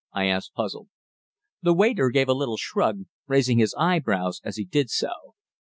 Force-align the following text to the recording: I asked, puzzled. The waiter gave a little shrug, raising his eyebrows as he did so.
I 0.13 0.25
asked, 0.25 0.53
puzzled. 0.55 0.87
The 1.61 1.75
waiter 1.75 2.09
gave 2.09 2.27
a 2.27 2.33
little 2.33 2.57
shrug, 2.57 3.01
raising 3.27 3.59
his 3.59 3.75
eyebrows 3.77 4.41
as 4.43 4.55
he 4.57 4.65
did 4.65 4.89
so. 4.89 5.35